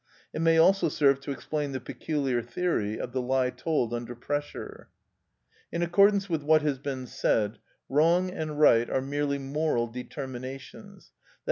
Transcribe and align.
It 0.33 0.41
may 0.41 0.57
also 0.57 0.89
serve 0.89 1.19
to 1.19 1.31
explain 1.31 1.73
the 1.73 1.79
peculiar 1.79 2.41
theory 2.41 2.97
of 2.99 3.11
the 3.11 3.21
lie 3.21 3.51
told 3.51 3.93
under 3.93 4.15
pressure.(75) 4.15 4.85
In 5.73 5.83
accordance 5.83 6.27
with 6.27 6.41
what 6.41 6.63
has 6.63 6.79
been 6.79 7.05
said, 7.05 7.59
wrong 7.87 8.31
and 8.31 8.59
right 8.59 8.89
are 8.89 9.01
merely 9.03 9.37
moral 9.37 9.85
determinations, 9.85 11.11
_i. 11.15 11.19